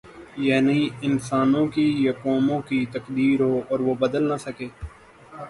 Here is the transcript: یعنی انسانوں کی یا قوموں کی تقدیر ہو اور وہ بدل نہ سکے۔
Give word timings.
یعنی 0.39 0.79
انسانوں 1.01 1.65
کی 1.67 1.85
یا 2.05 2.11
قوموں 2.23 2.59
کی 2.61 2.85
تقدیر 2.91 3.41
ہو 3.41 3.61
اور 3.69 3.79
وہ 3.79 3.93
بدل 3.99 4.23
نہ 4.29 4.37
سکے۔ 4.39 4.67